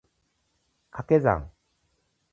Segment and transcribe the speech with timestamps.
[0.89, 1.51] 掛け算